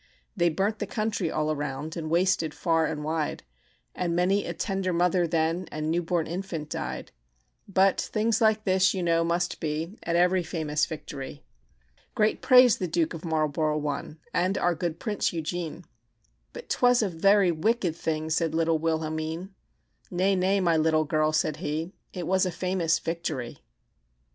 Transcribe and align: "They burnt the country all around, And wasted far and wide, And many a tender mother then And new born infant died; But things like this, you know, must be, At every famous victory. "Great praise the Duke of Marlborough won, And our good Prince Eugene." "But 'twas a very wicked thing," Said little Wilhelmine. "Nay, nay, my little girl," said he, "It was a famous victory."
"They 0.35 0.49
burnt 0.49 0.79
the 0.79 0.87
country 0.87 1.29
all 1.29 1.51
around, 1.51 1.95
And 1.95 2.09
wasted 2.09 2.55
far 2.55 2.87
and 2.87 3.03
wide, 3.03 3.43
And 3.93 4.15
many 4.15 4.47
a 4.47 4.53
tender 4.55 4.91
mother 4.91 5.27
then 5.27 5.67
And 5.71 5.91
new 5.91 6.01
born 6.01 6.25
infant 6.25 6.71
died; 6.71 7.11
But 7.67 8.01
things 8.01 8.41
like 8.41 8.63
this, 8.63 8.95
you 8.95 9.03
know, 9.03 9.23
must 9.23 9.59
be, 9.59 9.99
At 10.01 10.15
every 10.15 10.41
famous 10.41 10.87
victory. 10.87 11.43
"Great 12.15 12.41
praise 12.41 12.79
the 12.79 12.87
Duke 12.87 13.13
of 13.13 13.23
Marlborough 13.23 13.77
won, 13.77 14.17
And 14.33 14.57
our 14.57 14.73
good 14.73 14.99
Prince 14.99 15.33
Eugene." 15.33 15.85
"But 16.51 16.67
'twas 16.67 17.03
a 17.03 17.07
very 17.07 17.51
wicked 17.51 17.95
thing," 17.95 18.31
Said 18.31 18.55
little 18.55 18.79
Wilhelmine. 18.79 19.51
"Nay, 20.09 20.35
nay, 20.35 20.59
my 20.61 20.77
little 20.77 21.05
girl," 21.05 21.31
said 21.31 21.57
he, 21.57 21.93
"It 22.11 22.25
was 22.25 22.43
a 22.47 22.51
famous 22.51 22.97
victory." 22.97 23.59